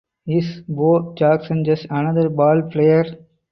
[0.25, 3.03] Is Bo Jackson just another ball player?